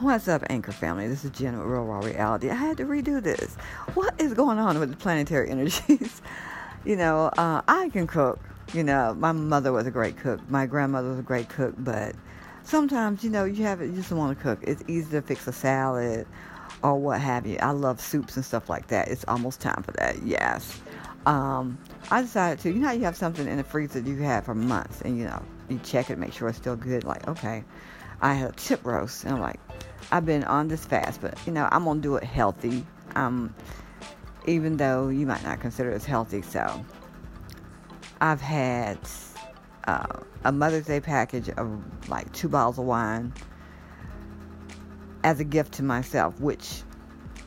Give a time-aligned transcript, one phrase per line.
[0.00, 1.08] What's up, Anchor family?
[1.08, 2.48] This is Jen with Real Raw Reality.
[2.48, 3.54] I had to redo this.
[3.92, 6.22] What is going on with the planetary energies?
[6.86, 8.40] you know, uh, I can cook.
[8.72, 10.40] You know, my mother was a great cook.
[10.48, 12.14] My grandmother was a great cook, but
[12.62, 14.60] sometimes, you know, you have you just want to cook.
[14.62, 16.26] It's easy to fix a salad
[16.82, 17.58] or what have you.
[17.60, 19.08] I love soups and stuff like that.
[19.08, 20.22] It's almost time for that.
[20.22, 20.80] Yes.
[21.26, 21.76] Um,
[22.10, 22.70] I decided to.
[22.70, 25.42] You know, you have something in the freezer you had for months, and you know,
[25.68, 27.04] you check it, make sure it's still good.
[27.04, 27.64] Like, okay,
[28.20, 29.60] I had a chip roast, and I'm like,
[30.12, 32.84] I've been on this fast, but you know, I'm gonna do it healthy.
[33.14, 33.54] Um,
[34.46, 36.84] even though you might not consider it as healthy, so
[38.20, 38.98] I've had
[39.86, 43.32] uh, a Mother's Day package of like two bottles of wine
[45.24, 46.82] as a gift to myself, which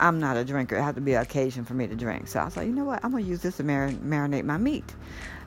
[0.00, 0.76] I'm not a drinker.
[0.76, 2.28] It had to be an occasion for me to drink.
[2.28, 3.04] So I was like, you know what?
[3.04, 4.94] I'm going to use this to mar- marinate my meat.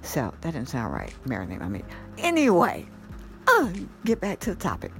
[0.02, 1.14] So that didn't sound right.
[1.26, 1.86] Marinate my meat.
[2.18, 2.88] Anyway,
[3.48, 3.70] uh,
[4.04, 4.92] get back to the topic.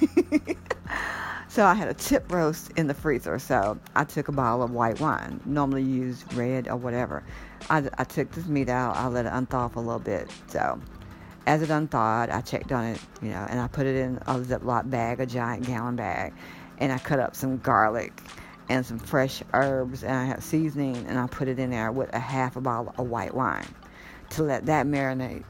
[1.48, 3.38] so I had a chip roast in the freezer.
[3.38, 5.40] So I took a bottle of white wine.
[5.44, 7.22] Normally use red or whatever.
[7.68, 8.96] I, I took this meat out.
[8.96, 10.30] I let it unthaw for a little bit.
[10.48, 10.80] So
[11.46, 14.38] as it unthawed, I checked on it, you know, and I put it in a
[14.38, 16.32] Ziploc bag, a giant gallon bag,
[16.78, 18.12] and I cut up some garlic
[18.68, 22.14] and some fresh herbs and I had seasoning and I put it in there with
[22.14, 23.66] a half a bottle of white wine
[24.30, 25.42] to let that marinate.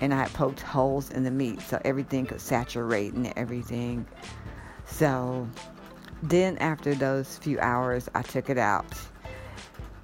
[0.00, 4.06] And I poked holes in the meat so everything could saturate and everything.
[4.84, 5.48] So
[6.22, 8.86] then after those few hours, I took it out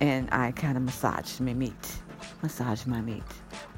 [0.01, 1.97] and I kind of massaged my meat.
[2.43, 3.23] Massaged my meat.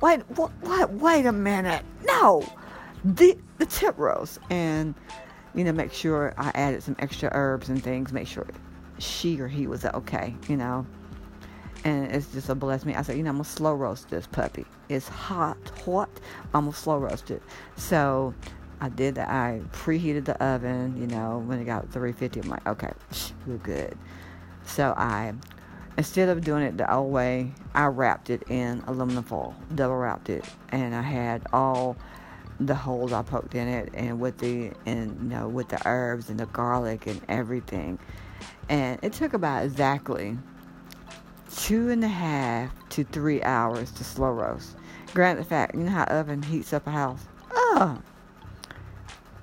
[0.00, 0.50] Wait, what?
[0.60, 0.92] What?
[0.94, 1.84] Wait a minute.
[2.04, 2.42] No,
[3.04, 4.94] the the chip roast and
[5.54, 8.12] you know make sure I added some extra herbs and things.
[8.12, 8.46] Make sure
[8.98, 10.86] she or he was okay, you know.
[11.84, 12.94] And it's just a bless me.
[12.94, 14.64] I said, you know, I'm gonna slow roast this puppy.
[14.88, 16.08] It's hot, hot.
[16.54, 17.42] I'm gonna slow roast it.
[17.76, 18.34] So
[18.80, 19.28] I did that.
[19.28, 22.40] I preheated the oven, you know, when it got 350.
[22.40, 22.92] I'm like, okay,
[23.46, 23.96] we're good.
[24.64, 25.34] So I,
[25.98, 30.30] instead of doing it the old way, I wrapped it in aluminum foil, double wrapped
[30.30, 31.96] it, and I had all
[32.60, 36.30] the holes I poked in it, and with the and you know with the herbs
[36.30, 37.98] and the garlic and everything
[38.68, 40.38] and it took about exactly
[41.56, 44.76] two and a half to three hours to slow roast.
[45.12, 47.20] Granted, the fact, you know how oven heats up a house?
[47.52, 47.98] Oh,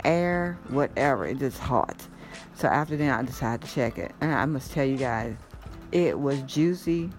[0.04, 2.08] air, whatever, it just hot.
[2.56, 4.14] So after that, I decided to check it.
[4.22, 5.36] And I must tell you guys,
[5.92, 7.10] it was juicy.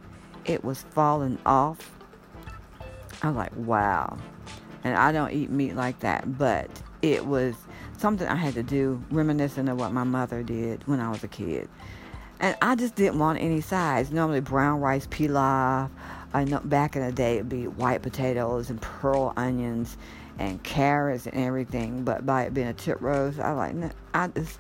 [0.45, 1.91] It was falling off.
[3.23, 4.19] I was like, wow.
[4.85, 6.69] And I don't eat meat like that, but
[7.03, 7.55] it was
[7.97, 11.29] something I had to do, reminiscent of what my mother did when I was a
[11.29, 11.69] kid.
[12.41, 14.11] And I just didn't want any sides.
[14.11, 15.91] Normally, brown rice pilaf.
[16.35, 19.97] I know back in the day it'd be white potatoes and pearl onions
[20.39, 22.05] and carrots and everything.
[22.05, 23.75] But by it being a chip roast, I like
[24.15, 24.59] I just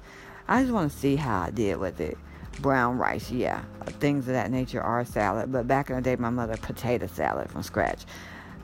[0.48, 2.18] I just want to see how I did with it.
[2.60, 3.62] Brown rice, yeah,
[3.98, 5.50] things of that nature are salad.
[5.50, 8.04] But back in the day, my mother potato salad from scratch,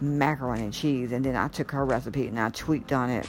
[0.00, 3.26] macaroni and cheese, and then I took her recipe and I tweaked on it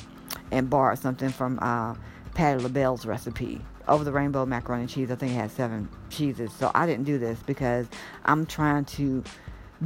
[0.52, 1.96] and borrowed something from uh,
[2.34, 5.12] Patti LaBelle's recipe over the rainbow macaroni and cheese.
[5.12, 6.54] I think it had seven cheeses.
[6.54, 7.88] So I didn't do this because
[8.24, 9.24] I'm trying to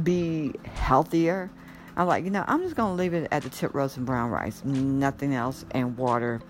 [0.02, 1.50] be healthier.
[1.96, 4.30] I'm like, you know, I'm just to leave it at the tip roast and brown
[4.30, 6.40] rice, nothing else, and water.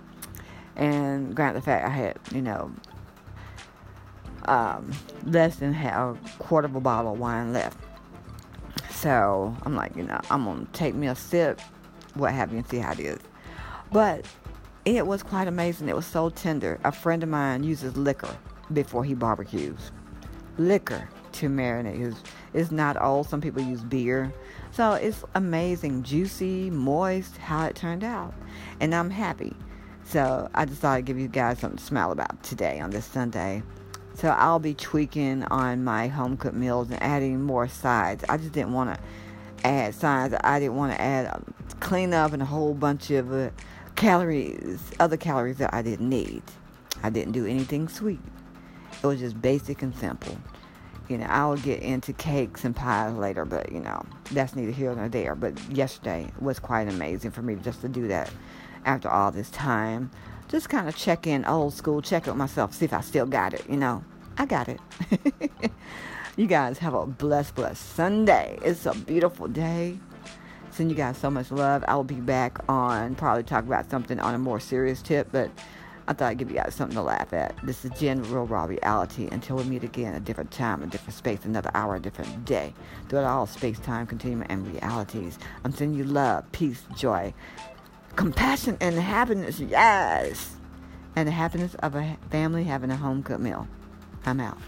[0.76, 2.72] And grant the fact I had, you know,
[4.46, 4.92] um,
[5.24, 7.78] less than a quarter of a bottle of wine left.
[8.90, 11.60] So I'm like, you know, I'm to take me a sip,
[12.14, 13.18] what have you, and see how it is.
[13.92, 14.24] But
[14.84, 15.88] it was quite amazing.
[15.88, 16.78] It was so tender.
[16.84, 18.36] A friend of mine uses liquor
[18.72, 19.92] before he barbecues.
[20.58, 22.16] Liquor to marinate.
[22.52, 23.24] It's, not all.
[23.24, 24.32] Some people use beer.
[24.70, 28.34] So it's amazing, juicy, moist, how it turned out.
[28.80, 29.54] And I'm happy.
[30.04, 33.62] So I decided to give you guys something to smile about today on this Sunday.
[34.14, 38.24] So I'll be tweaking on my home cooked meals and adding more sides.
[38.28, 39.00] I just didn't want to
[39.66, 40.34] add sides.
[40.44, 43.50] I didn't want to add um, clean up and a whole bunch of uh,
[44.04, 46.42] calories, other calories that I didn't need.
[47.02, 48.20] I didn't do anything sweet.
[49.02, 50.36] It was just basic and simple.
[51.08, 54.94] You know, I'll get into cakes and pies later, but you know, that's neither here
[54.94, 55.34] nor there.
[55.34, 58.30] But yesterday was quite amazing for me just to do that
[58.84, 60.10] after all this time.
[60.48, 63.54] Just kind of check in old school, check with myself, see if I still got
[63.54, 64.04] it, you know.
[64.36, 64.80] I got it.
[66.36, 68.58] you guys have a blessed, blessed Sunday.
[68.62, 69.98] It's a beautiful day.
[70.74, 71.84] Send you guys so much love.
[71.86, 75.48] I will be back on probably talk about something on a more serious tip, but
[76.08, 77.54] I thought I'd give you guys something to laugh at.
[77.62, 79.28] This is Jen Real Raw Reality.
[79.30, 82.74] Until we meet again, a different time, a different space, another hour, a different day.
[83.08, 85.38] Throughout all space, time, continuum, and realities.
[85.64, 87.32] I'm sending you love, peace, joy,
[88.16, 89.60] compassion, and happiness.
[89.60, 90.56] Yes.
[91.14, 93.68] and the happiness of a family having a home cooked meal.
[94.26, 94.58] I'm out.